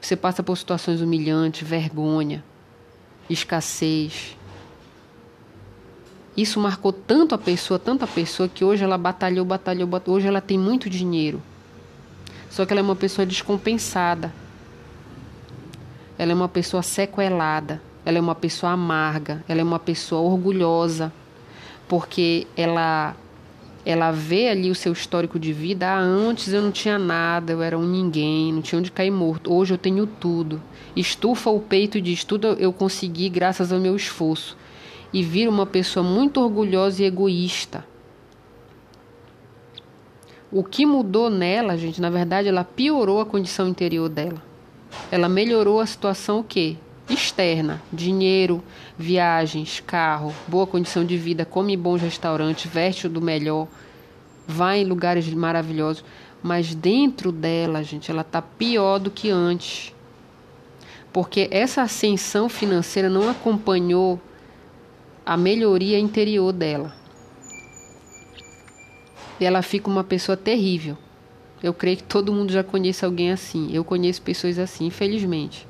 Você 0.00 0.16
passa 0.16 0.42
por 0.42 0.58
situações 0.58 1.00
humilhantes, 1.00 1.66
vergonha, 1.66 2.44
escassez. 3.30 4.36
Isso 6.36 6.58
marcou 6.58 6.92
tanto 6.92 7.36
a 7.36 7.38
pessoa, 7.38 7.78
tanto 7.78 8.04
a 8.04 8.08
pessoa, 8.08 8.48
que 8.48 8.64
hoje 8.64 8.82
ela 8.82 8.98
batalhou, 8.98 9.44
batalhou, 9.44 9.86
batalhou. 9.86 10.16
Hoje 10.16 10.26
ela 10.26 10.40
tem 10.40 10.58
muito 10.58 10.90
dinheiro. 10.90 11.40
Só 12.50 12.66
que 12.66 12.72
ela 12.72 12.80
é 12.80 12.82
uma 12.82 12.96
pessoa 12.96 13.24
descompensada 13.24 14.32
ela 16.18 16.32
é 16.32 16.34
uma 16.34 16.48
pessoa 16.48 16.82
sequelada, 16.82 17.80
ela 18.04 18.18
é 18.18 18.20
uma 18.20 18.34
pessoa 18.34 18.72
amarga, 18.72 19.44
ela 19.48 19.60
é 19.60 19.64
uma 19.64 19.78
pessoa 19.78 20.20
orgulhosa, 20.20 21.12
porque 21.88 22.46
ela 22.56 23.16
ela 23.86 24.10
vê 24.10 24.48
ali 24.48 24.70
o 24.70 24.74
seu 24.74 24.92
histórico 24.92 25.38
de 25.38 25.52
vida. 25.52 25.86
Ah, 25.86 25.98
antes 25.98 26.52
eu 26.52 26.62
não 26.62 26.72
tinha 26.72 26.98
nada, 26.98 27.52
eu 27.52 27.60
era 27.60 27.78
um 27.78 27.86
ninguém, 27.86 28.50
não 28.52 28.62
tinha 28.62 28.78
onde 28.78 28.90
cair 28.90 29.10
morto. 29.10 29.52
Hoje 29.52 29.74
eu 29.74 29.78
tenho 29.78 30.06
tudo. 30.06 30.60
Estufa 30.96 31.50
o 31.50 31.60
peito 31.60 31.98
e 31.98 32.00
diz: 32.00 32.24
tudo 32.24 32.48
eu 32.58 32.72
consegui 32.72 33.28
graças 33.28 33.72
ao 33.72 33.78
meu 33.78 33.94
esforço. 33.94 34.56
E 35.12 35.22
vira 35.22 35.50
uma 35.50 35.66
pessoa 35.66 36.02
muito 36.02 36.40
orgulhosa 36.40 37.02
e 37.02 37.06
egoísta. 37.06 37.84
O 40.50 40.64
que 40.64 40.86
mudou 40.86 41.28
nela, 41.28 41.76
gente, 41.76 42.00
na 42.00 42.10
verdade, 42.10 42.48
ela 42.48 42.64
piorou 42.64 43.20
a 43.20 43.26
condição 43.26 43.68
interior 43.68 44.08
dela. 44.08 44.53
Ela 45.10 45.28
melhorou 45.28 45.80
a 45.80 45.86
situação 45.86 46.40
o 46.40 46.44
quê? 46.44 46.76
Externa, 47.08 47.82
dinheiro, 47.92 48.62
viagens, 48.98 49.80
carro, 49.86 50.34
boa 50.48 50.66
condição 50.66 51.04
de 51.04 51.16
vida, 51.16 51.44
come 51.44 51.76
bons 51.76 52.00
restaurantes, 52.00 52.70
veste 52.70 53.08
do 53.08 53.20
melhor, 53.20 53.68
vai 54.46 54.80
em 54.80 54.84
lugares 54.84 55.28
maravilhosos, 55.28 56.04
mas 56.42 56.74
dentro 56.74 57.30
dela, 57.30 57.82
gente, 57.82 58.10
ela 58.10 58.24
tá 58.24 58.40
pior 58.42 58.98
do 58.98 59.10
que 59.10 59.30
antes. 59.30 59.94
Porque 61.12 61.48
essa 61.50 61.82
ascensão 61.82 62.48
financeira 62.48 63.08
não 63.08 63.28
acompanhou 63.28 64.20
a 65.24 65.36
melhoria 65.36 65.98
interior 65.98 66.52
dela. 66.52 66.92
E 69.38 69.44
ela 69.44 69.62
fica 69.62 69.88
uma 69.88 70.04
pessoa 70.04 70.36
terrível. 70.36 70.98
Eu 71.64 71.72
creio 71.72 71.96
que 71.96 72.02
todo 72.02 72.30
mundo 72.30 72.52
já 72.52 72.62
conhece 72.62 73.06
alguém 73.06 73.32
assim. 73.32 73.70
Eu 73.72 73.82
conheço 73.82 74.20
pessoas 74.20 74.58
assim, 74.58 74.84
infelizmente. 74.84 75.66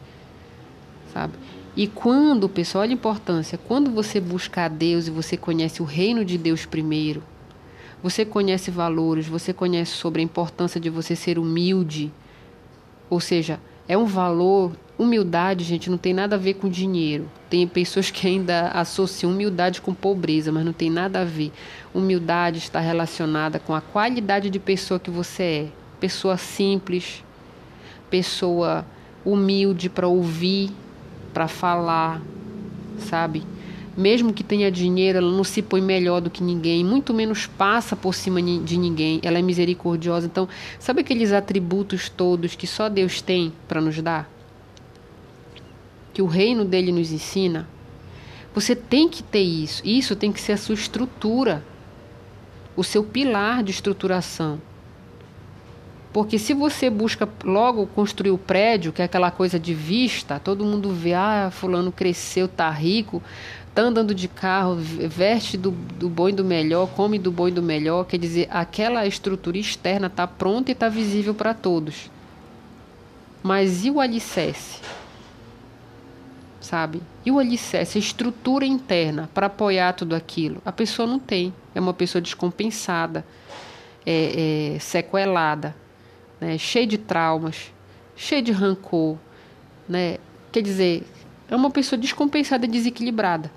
Sabe? 1.12 1.34
E 1.76 1.86
quando, 1.86 2.48
pessoal, 2.48 2.82
olha 2.82 2.90
a 2.90 2.94
importância, 2.94 3.56
quando 3.56 3.92
você 3.92 4.18
busca 4.18 4.64
a 4.64 4.68
Deus 4.68 5.06
e 5.06 5.12
você 5.12 5.36
conhece 5.36 5.80
o 5.80 5.84
reino 5.84 6.24
de 6.24 6.36
Deus 6.36 6.66
primeiro, 6.66 7.22
você 8.02 8.24
conhece 8.24 8.72
valores, 8.72 9.28
você 9.28 9.52
conhece 9.52 9.92
sobre 9.92 10.20
a 10.20 10.24
importância 10.24 10.80
de 10.80 10.90
você 10.90 11.14
ser 11.14 11.38
humilde. 11.38 12.12
Ou 13.08 13.20
seja, 13.20 13.60
é 13.86 13.96
um 13.96 14.04
valor. 14.04 14.72
Humildade, 14.98 15.62
gente, 15.62 15.88
não 15.88 15.98
tem 15.98 16.12
nada 16.12 16.34
a 16.34 16.38
ver 16.38 16.54
com 16.54 16.68
dinheiro. 16.68 17.30
Tem 17.48 17.68
pessoas 17.68 18.10
que 18.10 18.26
ainda 18.26 18.70
associam 18.70 19.30
humildade 19.30 19.80
com 19.80 19.94
pobreza, 19.94 20.50
mas 20.50 20.64
não 20.64 20.72
tem 20.72 20.90
nada 20.90 21.20
a 21.20 21.24
ver. 21.24 21.52
Humildade 21.94 22.58
está 22.58 22.80
relacionada 22.80 23.60
com 23.60 23.76
a 23.76 23.80
qualidade 23.80 24.50
de 24.50 24.58
pessoa 24.58 24.98
que 24.98 25.10
você 25.10 25.42
é 25.42 25.83
pessoa 26.00 26.36
simples, 26.36 27.24
pessoa 28.10 28.84
humilde 29.24 29.88
para 29.88 30.06
ouvir, 30.06 30.70
para 31.32 31.48
falar, 31.48 32.22
sabe? 32.98 33.42
Mesmo 33.96 34.32
que 34.32 34.42
tenha 34.42 34.70
dinheiro, 34.72 35.18
ela 35.18 35.30
não 35.30 35.44
se 35.44 35.62
põe 35.62 35.80
melhor 35.80 36.20
do 36.20 36.28
que 36.28 36.42
ninguém, 36.42 36.84
muito 36.84 37.14
menos 37.14 37.46
passa 37.46 37.94
por 37.94 38.12
cima 38.12 38.42
de 38.42 38.76
ninguém. 38.76 39.20
Ela 39.22 39.38
é 39.38 39.42
misericordiosa. 39.42 40.26
Então, 40.26 40.48
sabe 40.80 41.00
aqueles 41.00 41.32
atributos 41.32 42.08
todos 42.08 42.56
que 42.56 42.66
só 42.66 42.88
Deus 42.88 43.22
tem 43.22 43.52
para 43.68 43.80
nos 43.80 44.00
dar? 44.02 44.28
Que 46.12 46.20
o 46.20 46.26
reino 46.26 46.64
dele 46.64 46.90
nos 46.90 47.12
ensina? 47.12 47.68
Você 48.52 48.74
tem 48.74 49.08
que 49.08 49.22
ter 49.22 49.42
isso. 49.42 49.80
Isso 49.84 50.16
tem 50.16 50.32
que 50.32 50.40
ser 50.40 50.52
a 50.52 50.56
sua 50.56 50.74
estrutura, 50.74 51.64
o 52.76 52.82
seu 52.82 53.04
pilar 53.04 53.62
de 53.62 53.70
estruturação. 53.70 54.60
Porque 56.14 56.38
se 56.38 56.54
você 56.54 56.88
busca 56.88 57.28
logo 57.42 57.88
construir 57.88 58.30
o 58.30 58.38
prédio, 58.38 58.92
que 58.92 59.02
é 59.02 59.04
aquela 59.04 59.32
coisa 59.32 59.58
de 59.58 59.74
vista, 59.74 60.38
todo 60.38 60.64
mundo 60.64 60.90
vê, 60.90 61.12
ah, 61.12 61.50
fulano 61.50 61.90
cresceu, 61.90 62.46
tá 62.46 62.70
rico, 62.70 63.20
tá 63.74 63.82
andando 63.82 64.14
de 64.14 64.28
carro, 64.28 64.76
veste 64.76 65.56
do, 65.56 65.72
do 65.72 66.08
bom 66.08 66.28
e 66.28 66.32
do 66.32 66.44
melhor, 66.44 66.86
come 66.86 67.18
do 67.18 67.32
bom 67.32 67.48
e 67.48 67.50
do 67.50 67.60
melhor, 67.60 68.04
quer 68.04 68.18
dizer, 68.18 68.46
aquela 68.48 69.04
estrutura 69.08 69.58
externa 69.58 70.08
tá 70.08 70.24
pronta 70.24 70.70
e 70.70 70.74
tá 70.76 70.88
visível 70.88 71.34
para 71.34 71.52
todos. 71.52 72.08
Mas 73.42 73.84
e 73.84 73.90
o 73.90 73.98
alicerce? 73.98 74.82
Sabe? 76.60 77.02
E 77.26 77.32
o 77.32 77.40
alicerce, 77.40 77.98
a 77.98 78.00
estrutura 78.00 78.64
interna 78.64 79.28
para 79.34 79.46
apoiar 79.46 79.92
tudo 79.94 80.14
aquilo? 80.14 80.62
A 80.64 80.70
pessoa 80.70 81.08
não 81.08 81.18
tem. 81.18 81.52
É 81.74 81.80
uma 81.80 81.92
pessoa 81.92 82.22
descompensada, 82.22 83.26
é, 84.06 84.74
é 84.76 84.78
sequelada 84.78 85.82
né, 86.44 86.58
cheio 86.58 86.86
de 86.86 86.98
traumas, 86.98 87.72
cheio 88.14 88.42
de 88.42 88.52
rancor, 88.52 89.16
né? 89.88 90.18
Quer 90.52 90.62
dizer, 90.62 91.02
é 91.48 91.56
uma 91.56 91.70
pessoa 91.70 91.98
descompensada 91.98 92.66
e 92.66 92.68
desequilibrada. 92.68 93.50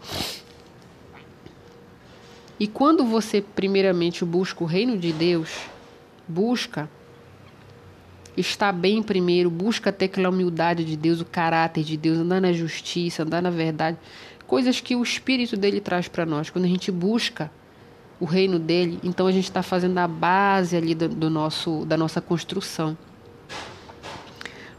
E 2.60 2.66
quando 2.66 3.06
você 3.06 3.42
primeiramente 3.42 4.26
busca 4.26 4.64
o 4.64 4.68
reino 4.68 4.98
de 4.98 5.12
Deus, 5.12 5.50
busca 6.28 6.90
está 8.36 8.72
bem 8.72 9.02
primeiro, 9.02 9.50
busca 9.50 9.92
ter 9.92 10.06
aquela 10.06 10.30
humildade 10.30 10.86
de 10.86 10.96
Deus, 10.96 11.22
o 11.22 11.26
caráter 11.26 11.84
de 11.84 11.98
Deus, 11.98 12.20
andar 12.20 12.40
na 12.40 12.54
justiça, 12.54 13.24
andar 13.24 13.42
na 13.42 13.50
verdade, 13.50 13.98
coisas 14.46 14.80
que 14.80 14.96
o 14.96 15.04
Espírito 15.04 15.58
dele 15.58 15.82
traz 15.82 16.08
para 16.08 16.26
nós. 16.26 16.50
Quando 16.50 16.66
a 16.66 16.68
gente 16.68 16.92
busca 16.92 17.52
o 18.20 18.26
reino 18.26 18.58
dele, 18.58 19.00
então 19.04 19.28
a 19.28 19.32
gente 19.32 19.46
está 19.46 19.62
fazendo 19.62 19.98
a 20.00 20.08
base 20.08 20.76
ali 20.76 20.96
do, 20.96 21.08
do, 21.08 21.30
nosso, 21.30 21.86
da 21.86 21.96
nossa 21.96 22.20
construção. 22.20 22.98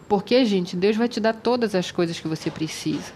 Porque, 0.09 0.45
gente, 0.45 0.75
Deus 0.75 0.97
vai 0.97 1.09
te 1.09 1.21
dar 1.21 1.35
todas 1.35 1.75
as 1.75 1.91
coisas 1.91 2.19
que 2.19 2.27
você 2.27 2.51
precisa. 2.51 3.13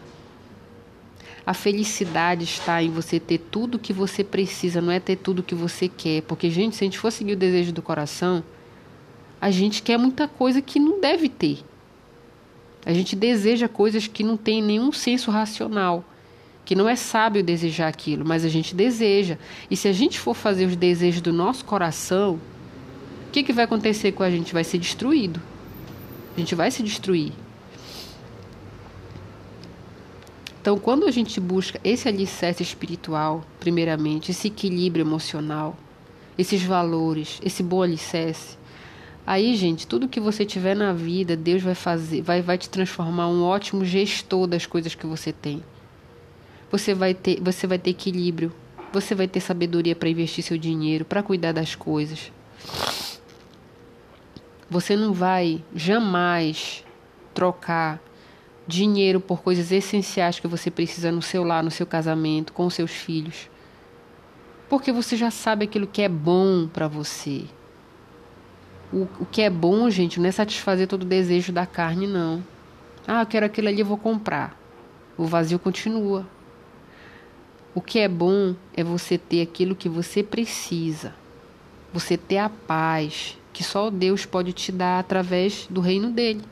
A 1.44 1.54
felicidade 1.54 2.44
está 2.44 2.82
em 2.82 2.90
você 2.90 3.18
ter 3.18 3.38
tudo 3.38 3.78
que 3.78 3.92
você 3.92 4.22
precisa, 4.22 4.80
não 4.80 4.92
é 4.92 5.00
ter 5.00 5.16
tudo 5.16 5.42
que 5.42 5.54
você 5.54 5.88
quer. 5.88 6.22
Porque, 6.22 6.50
gente, 6.50 6.76
se 6.76 6.84
a 6.84 6.86
gente 6.86 6.98
for 6.98 7.10
seguir 7.10 7.32
o 7.32 7.36
desejo 7.36 7.72
do 7.72 7.82
coração, 7.82 8.44
a 9.40 9.50
gente 9.50 9.82
quer 9.82 9.98
muita 9.98 10.28
coisa 10.28 10.62
que 10.62 10.78
não 10.78 11.00
deve 11.00 11.28
ter. 11.28 11.64
A 12.86 12.92
gente 12.92 13.16
deseja 13.16 13.68
coisas 13.68 14.06
que 14.06 14.22
não 14.22 14.36
tem 14.36 14.62
nenhum 14.62 14.92
senso 14.92 15.30
racional, 15.30 16.04
que 16.64 16.74
não 16.74 16.88
é 16.88 16.94
sábio 16.94 17.42
desejar 17.42 17.88
aquilo, 17.88 18.24
mas 18.24 18.44
a 18.44 18.48
gente 18.48 18.74
deseja. 18.74 19.36
E 19.70 19.76
se 19.76 19.88
a 19.88 19.92
gente 19.92 20.18
for 20.18 20.34
fazer 20.34 20.66
os 20.66 20.76
desejos 20.76 21.20
do 21.20 21.32
nosso 21.32 21.64
coração, 21.64 22.38
o 23.28 23.32
que, 23.32 23.42
que 23.42 23.52
vai 23.52 23.64
acontecer 23.64 24.12
com 24.12 24.22
a 24.22 24.30
gente? 24.30 24.52
Vai 24.52 24.64
ser 24.64 24.78
destruído. 24.78 25.40
A 26.36 26.40
gente 26.40 26.54
vai 26.54 26.70
se 26.70 26.82
destruir. 26.82 27.32
Então, 30.60 30.78
quando 30.78 31.06
a 31.06 31.10
gente 31.10 31.40
busca 31.40 31.80
esse 31.82 32.08
alicerce 32.08 32.62
espiritual, 32.62 33.44
primeiramente, 33.58 34.30
esse 34.30 34.46
equilíbrio 34.46 35.02
emocional, 35.02 35.76
esses 36.38 36.62
valores, 36.62 37.40
esse 37.42 37.64
bom 37.64 37.82
alicerce, 37.82 38.56
aí, 39.26 39.56
gente, 39.56 39.88
tudo 39.88 40.08
que 40.08 40.20
você 40.20 40.46
tiver 40.46 40.76
na 40.76 40.92
vida, 40.92 41.36
Deus 41.36 41.62
vai 41.62 41.74
fazer, 41.74 42.22
vai, 42.22 42.40
vai 42.40 42.56
te 42.56 42.68
transformar 42.68 43.26
um 43.26 43.42
ótimo 43.42 43.84
gestor 43.84 44.46
das 44.46 44.64
coisas 44.64 44.94
que 44.94 45.04
você 45.04 45.32
tem. 45.32 45.64
Você 46.72 46.94
vai 46.94 47.12
ter, 47.12 47.38
você 47.38 47.66
vai 47.66 47.78
ter 47.78 47.90
equilíbrio, 47.90 48.50
você 48.90 49.14
vai 49.14 49.28
ter 49.28 49.40
sabedoria 49.40 49.94
para 49.94 50.08
investir 50.08 50.42
seu 50.42 50.56
dinheiro, 50.56 51.04
para 51.04 51.22
cuidar 51.22 51.52
das 51.52 51.74
coisas. 51.74 52.32
Você 54.70 54.96
não 54.96 55.12
vai 55.12 55.62
jamais 55.74 56.82
trocar 57.34 58.00
dinheiro 58.66 59.20
por 59.20 59.42
coisas 59.42 59.70
essenciais 59.70 60.40
que 60.40 60.48
você 60.48 60.70
precisa 60.70 61.12
no 61.12 61.20
seu 61.20 61.44
lar, 61.44 61.62
no 61.62 61.70
seu 61.70 61.86
casamento, 61.86 62.54
com 62.54 62.70
seus 62.70 62.90
filhos. 62.90 63.50
Porque 64.66 64.90
você 64.90 65.14
já 65.14 65.30
sabe 65.30 65.66
aquilo 65.66 65.86
que 65.86 66.00
é 66.00 66.08
bom 66.08 66.66
para 66.66 66.88
você. 66.88 67.44
O, 68.90 69.06
o 69.20 69.26
que 69.30 69.42
é 69.42 69.50
bom, 69.50 69.90
gente, 69.90 70.18
não 70.18 70.26
é 70.26 70.32
satisfazer 70.32 70.88
todo 70.88 71.02
o 71.02 71.06
desejo 71.06 71.52
da 71.52 71.66
carne, 71.66 72.06
não. 72.06 72.42
Ah, 73.06 73.20
eu 73.20 73.26
quero 73.26 73.44
aquilo 73.44 73.68
ali, 73.68 73.80
eu 73.80 73.86
vou 73.86 73.98
comprar. 73.98 74.58
O 75.18 75.26
vazio 75.26 75.58
continua. 75.58 76.26
O 77.74 77.80
que 77.80 77.98
é 77.98 78.08
bom 78.08 78.54
é 78.74 78.84
você 78.84 79.16
ter 79.16 79.40
aquilo 79.40 79.74
que 79.74 79.88
você 79.88 80.22
precisa. 80.22 81.14
Você 81.92 82.16
ter 82.16 82.38
a 82.38 82.48
paz 82.48 83.38
que 83.52 83.62
só 83.62 83.90
Deus 83.90 84.24
pode 84.24 84.52
te 84.52 84.72
dar 84.72 84.98
através 84.98 85.66
do 85.68 85.80
reino 85.80 86.10
dele. 86.10 86.42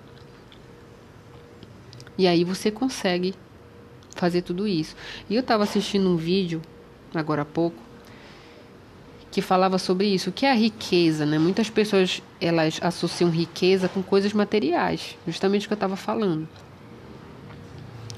E 2.16 2.26
aí 2.26 2.44
você 2.44 2.70
consegue 2.70 3.34
fazer 4.14 4.42
tudo 4.42 4.68
isso. 4.68 4.94
E 5.28 5.34
eu 5.34 5.40
estava 5.40 5.64
assistindo 5.64 6.08
um 6.08 6.16
vídeo, 6.16 6.60
agora 7.14 7.42
há 7.42 7.46
pouco, 7.46 7.78
que 9.30 9.40
falava 9.40 9.78
sobre 9.78 10.08
isso, 10.08 10.30
o 10.30 10.32
que 10.32 10.44
é 10.44 10.50
a 10.50 10.54
riqueza, 10.54 11.24
né? 11.24 11.38
Muitas 11.38 11.70
pessoas 11.70 12.22
elas 12.40 12.78
associam 12.82 13.30
riqueza 13.30 13.88
com 13.88 14.02
coisas 14.02 14.32
materiais, 14.32 15.16
justamente 15.26 15.66
o 15.66 15.68
que 15.68 15.72
eu 15.72 15.76
estava 15.76 15.96
falando. 15.96 16.48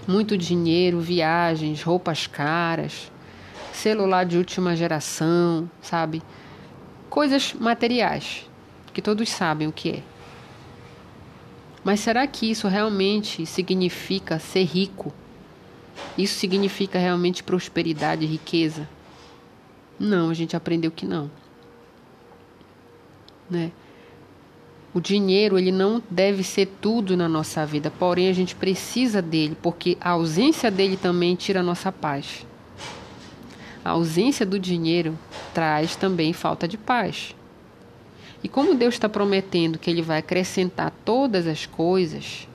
Muito 0.07 0.37
dinheiro, 0.37 1.01
viagens, 1.01 1.83
roupas 1.83 2.27
caras, 2.27 3.11
celular 3.73 4.25
de 4.25 4.37
última 4.37 4.75
geração, 4.75 5.71
sabe? 5.81 6.23
Coisas 7.09 7.55
materiais, 7.55 8.49
que 8.93 9.01
todos 9.01 9.29
sabem 9.29 9.69
o 9.69 9.73
que 9.73 9.91
é. 9.91 10.03
Mas 11.85 12.01
será 12.01 12.27
que 12.27 12.51
isso 12.51 12.69
realmente 12.69 13.45
significa 13.47 14.39
ser 14.39 14.65
rico? 14.65 15.13
Isso 16.17 16.39
significa 16.39 16.99
realmente 16.99 17.43
prosperidade 17.43 18.25
riqueza? 18.27 18.89
Não, 19.99 20.31
a 20.31 20.35
gente 20.35 20.57
aprendeu 20.57 20.91
que 20.91 21.07
não. 21.07 21.31
Né? 23.51 23.73
O 24.95 25.01
dinheiro 25.01 25.59
ele 25.59 25.73
não 25.73 26.03
deve 26.11 26.43
ser 26.43 26.67
tudo 26.81 27.17
na 27.17 27.27
nossa 27.29 27.65
vida, 27.65 27.91
porém 27.91 28.29
a 28.29 28.33
gente 28.33 28.55
precisa 28.55 29.23
dele, 29.23 29.57
porque 29.63 29.97
a 30.01 30.11
ausência 30.11 30.71
dele 30.71 30.99
também 30.99 31.35
tira 31.35 31.61
a 31.61 31.63
nossa 31.63 31.91
paz. 31.91 32.47
A 33.83 33.91
ausência 33.91 34.45
do 34.45 34.59
dinheiro 34.59 35.19
traz 35.55 35.97
também 35.97 36.33
falta 36.33 36.69
de 36.69 36.77
paz. 36.77 37.35
E 38.45 38.49
como 38.49 38.75
Deus 38.75 38.95
está 38.95 39.09
prometendo 39.09 39.79
que 39.79 39.91
Ele 39.91 40.03
vai 40.03 40.19
acrescentar 40.19 40.93
todas 41.05 41.47
as 41.47 41.65
coisas, 41.65 42.47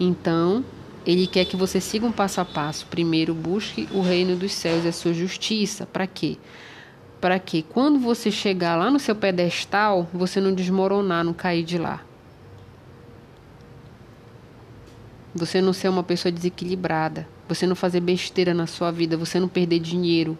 então 0.00 0.64
Ele 1.06 1.26
quer 1.28 1.44
que 1.44 1.56
você 1.56 1.80
siga 1.80 2.06
um 2.06 2.12
passo 2.12 2.40
a 2.40 2.44
passo. 2.44 2.86
Primeiro, 2.86 3.34
busque 3.34 3.88
o 3.92 4.00
reino 4.00 4.34
dos 4.34 4.52
céus 4.52 4.84
e 4.84 4.88
a 4.88 4.92
sua 4.92 5.12
justiça. 5.12 5.86
Para 5.86 6.06
quê? 6.06 6.38
Para 7.24 7.38
que 7.38 7.62
quando 7.62 7.98
você 7.98 8.30
chegar 8.30 8.76
lá 8.76 8.90
no 8.90 9.00
seu 9.00 9.14
pedestal, 9.14 10.06
você 10.12 10.42
não 10.42 10.52
desmoronar, 10.52 11.24
não 11.24 11.32
cair 11.32 11.64
de 11.64 11.78
lá. 11.78 12.02
Você 15.34 15.62
não 15.62 15.72
ser 15.72 15.88
uma 15.88 16.02
pessoa 16.02 16.30
desequilibrada. 16.30 17.26
Você 17.48 17.66
não 17.66 17.74
fazer 17.74 18.00
besteira 18.00 18.52
na 18.52 18.66
sua 18.66 18.90
vida. 18.90 19.16
Você 19.16 19.40
não 19.40 19.48
perder 19.48 19.78
dinheiro 19.78 20.36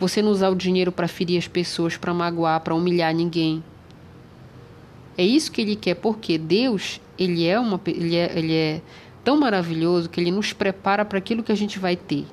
você 0.00 0.22
não 0.22 0.30
usar 0.30 0.48
o 0.48 0.54
dinheiro 0.54 0.90
para 0.90 1.06
ferir 1.06 1.36
as 1.36 1.46
pessoas, 1.46 1.98
para 1.98 2.14
magoar, 2.14 2.60
para 2.60 2.74
humilhar 2.74 3.14
ninguém. 3.14 3.62
É 5.16 5.22
isso 5.22 5.52
que 5.52 5.60
ele 5.60 5.76
quer, 5.76 5.96
porque 5.96 6.38
Deus, 6.38 7.02
ele 7.18 7.46
é 7.46 7.60
uma 7.60 7.78
ele 7.86 8.16
é, 8.16 8.38
ele 8.38 8.54
é 8.54 8.80
tão 9.22 9.36
maravilhoso 9.36 10.08
que 10.08 10.18
ele 10.18 10.30
nos 10.30 10.54
prepara 10.54 11.04
para 11.04 11.18
aquilo 11.18 11.42
que 11.42 11.52
a 11.52 11.54
gente 11.54 11.78
vai 11.78 11.96
ter. 11.96 12.24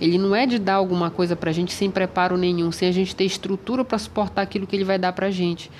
Ele 0.00 0.16
não 0.16 0.34
é 0.34 0.46
de 0.46 0.58
dar 0.58 0.74
alguma 0.74 1.10
coisa 1.10 1.36
para 1.36 1.50
a 1.50 1.52
gente 1.52 1.72
sem 1.72 1.90
preparo 1.90 2.36
nenhum, 2.36 2.72
sem 2.72 2.88
a 2.88 2.92
gente 2.92 3.14
ter 3.14 3.24
estrutura 3.24 3.84
para 3.84 3.98
suportar 3.98 4.42
aquilo 4.42 4.66
que 4.66 4.74
ele 4.74 4.84
vai 4.84 4.98
dar 4.98 5.12
para 5.12 5.26
a 5.26 5.30
gente. 5.30 5.70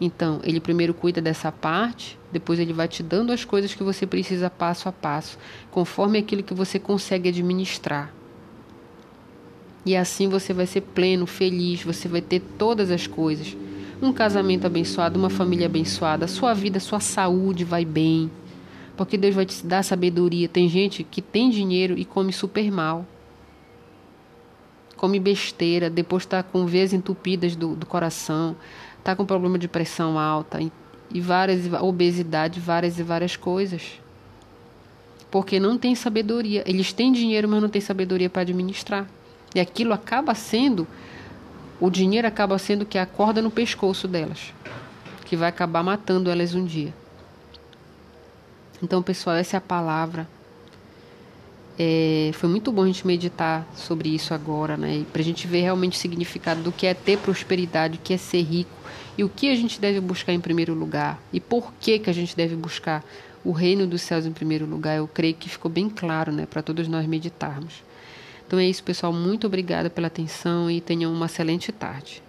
Então, 0.00 0.40
ele 0.44 0.60
primeiro 0.60 0.92
cuida 0.94 1.20
dessa 1.20 1.50
parte, 1.50 2.18
depois 2.32 2.58
ele 2.58 2.72
vai 2.72 2.86
te 2.88 3.02
dando 3.02 3.32
as 3.32 3.44
coisas 3.44 3.74
que 3.74 3.82
você 3.82 4.06
precisa 4.06 4.50
passo 4.50 4.88
a 4.88 4.92
passo, 4.92 5.38
conforme 5.70 6.18
aquilo 6.18 6.42
que 6.42 6.54
você 6.54 6.78
consegue 6.78 7.28
administrar. 7.28 8.12
E 9.86 9.94
assim 9.94 10.28
você 10.28 10.52
vai 10.52 10.66
ser 10.66 10.80
pleno, 10.80 11.26
feliz, 11.26 11.82
você 11.82 12.08
vai 12.08 12.20
ter 12.20 12.40
todas 12.40 12.90
as 12.90 13.06
coisas. 13.06 13.56
Um 14.00 14.12
casamento 14.12 14.66
abençoado, 14.66 15.18
uma 15.18 15.30
família 15.30 15.66
abençoada, 15.66 16.26
sua 16.26 16.54
vida, 16.54 16.80
sua 16.80 17.00
saúde 17.00 17.64
vai 17.64 17.84
bem. 17.84 18.30
Porque 18.96 19.16
Deus 19.16 19.34
vai 19.34 19.44
te 19.44 19.64
dar 19.66 19.82
sabedoria. 19.82 20.48
Tem 20.48 20.68
gente 20.68 21.04
que 21.04 21.20
tem 21.20 21.50
dinheiro 21.50 21.98
e 21.98 22.04
come 22.04 22.32
super 22.32 22.70
mal. 22.70 23.06
Come 25.04 25.20
besteira, 25.20 25.90
depois 25.90 26.22
está 26.22 26.42
com 26.42 26.64
veias 26.64 26.94
entupidas 26.94 27.54
do, 27.54 27.76
do 27.76 27.84
coração, 27.84 28.56
está 28.98 29.14
com 29.14 29.26
problema 29.26 29.58
de 29.58 29.68
pressão 29.68 30.18
alta 30.18 30.62
e, 30.62 30.72
e 31.12 31.20
várias 31.20 31.70
obesidade, 31.74 32.58
várias 32.58 32.98
e 32.98 33.02
várias 33.02 33.36
coisas. 33.36 34.00
Porque 35.30 35.60
não 35.60 35.76
tem 35.76 35.94
sabedoria. 35.94 36.64
Eles 36.64 36.90
têm 36.94 37.12
dinheiro, 37.12 37.46
mas 37.46 37.60
não 37.60 37.68
têm 37.68 37.82
sabedoria 37.82 38.30
para 38.30 38.40
administrar. 38.40 39.06
E 39.54 39.60
aquilo 39.60 39.92
acaba 39.92 40.34
sendo, 40.34 40.88
o 41.78 41.90
dinheiro 41.90 42.26
acaba 42.26 42.56
sendo 42.56 42.86
que 42.86 42.96
a 42.96 43.04
corda 43.04 43.42
no 43.42 43.50
pescoço 43.50 44.08
delas, 44.08 44.54
que 45.26 45.36
vai 45.36 45.50
acabar 45.50 45.82
matando 45.82 46.30
elas 46.30 46.54
um 46.54 46.64
dia. 46.64 46.94
Então, 48.82 49.02
pessoal, 49.02 49.36
essa 49.36 49.54
é 49.54 49.58
a 49.58 49.60
palavra. 49.60 50.26
É, 51.78 52.30
foi 52.34 52.48
muito 52.48 52.70
bom 52.70 52.84
a 52.84 52.86
gente 52.86 53.06
meditar 53.06 53.66
sobre 53.74 54.08
isso 54.08 54.32
agora, 54.32 54.76
né? 54.76 55.04
Para 55.12 55.20
a 55.20 55.24
gente 55.24 55.46
ver 55.46 55.62
realmente 55.62 55.96
o 55.96 56.00
significado 56.00 56.62
do 56.62 56.70
que 56.70 56.86
é 56.86 56.94
ter 56.94 57.18
prosperidade, 57.18 57.98
o 57.98 58.00
que 58.02 58.14
é 58.14 58.16
ser 58.16 58.42
rico 58.42 58.70
e 59.18 59.24
o 59.24 59.28
que 59.28 59.50
a 59.50 59.56
gente 59.56 59.80
deve 59.80 60.00
buscar 60.00 60.32
em 60.32 60.40
primeiro 60.40 60.72
lugar 60.72 61.20
e 61.32 61.40
por 61.40 61.72
que 61.80 61.98
que 61.98 62.10
a 62.10 62.12
gente 62.12 62.36
deve 62.36 62.54
buscar 62.54 63.04
o 63.44 63.52
reino 63.52 63.86
dos 63.86 64.02
céus 64.02 64.24
em 64.24 64.32
primeiro 64.32 64.66
lugar. 64.66 64.96
Eu 64.96 65.08
creio 65.08 65.34
que 65.34 65.48
ficou 65.48 65.70
bem 65.70 65.88
claro, 65.88 66.32
né, 66.32 66.46
para 66.46 66.62
todos 66.62 66.88
nós 66.88 67.06
meditarmos. 67.06 67.82
Então 68.46 68.58
é 68.58 68.66
isso, 68.66 68.82
pessoal. 68.82 69.12
Muito 69.12 69.46
obrigada 69.46 69.90
pela 69.90 70.06
atenção 70.06 70.70
e 70.70 70.80
tenham 70.80 71.12
uma 71.12 71.26
excelente 71.26 71.70
tarde. 71.72 72.23